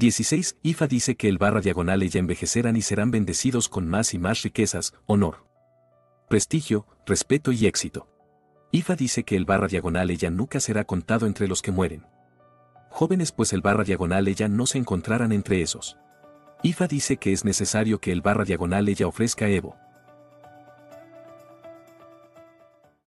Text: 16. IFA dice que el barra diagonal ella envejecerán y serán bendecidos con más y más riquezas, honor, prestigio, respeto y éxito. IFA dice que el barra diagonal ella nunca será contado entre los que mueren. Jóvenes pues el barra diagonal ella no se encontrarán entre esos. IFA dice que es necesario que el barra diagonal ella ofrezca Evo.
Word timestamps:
16. 0.00 0.56
IFA 0.62 0.86
dice 0.86 1.14
que 1.14 1.28
el 1.28 1.36
barra 1.36 1.60
diagonal 1.60 2.02
ella 2.02 2.18
envejecerán 2.20 2.74
y 2.74 2.80
serán 2.80 3.10
bendecidos 3.10 3.68
con 3.68 3.86
más 3.86 4.14
y 4.14 4.18
más 4.18 4.40
riquezas, 4.40 4.94
honor, 5.04 5.44
prestigio, 6.26 6.86
respeto 7.04 7.52
y 7.52 7.66
éxito. 7.66 8.08
IFA 8.72 8.96
dice 8.96 9.24
que 9.24 9.36
el 9.36 9.44
barra 9.44 9.68
diagonal 9.68 10.10
ella 10.10 10.30
nunca 10.30 10.58
será 10.58 10.84
contado 10.84 11.26
entre 11.26 11.48
los 11.48 11.60
que 11.60 11.70
mueren. 11.70 12.06
Jóvenes 12.88 13.30
pues 13.30 13.52
el 13.52 13.60
barra 13.60 13.84
diagonal 13.84 14.26
ella 14.26 14.48
no 14.48 14.64
se 14.64 14.78
encontrarán 14.78 15.32
entre 15.32 15.60
esos. 15.60 15.98
IFA 16.62 16.86
dice 16.86 17.16
que 17.18 17.34
es 17.34 17.44
necesario 17.44 18.00
que 18.00 18.10
el 18.10 18.22
barra 18.22 18.44
diagonal 18.44 18.88
ella 18.88 19.06
ofrezca 19.06 19.48
Evo. 19.48 19.76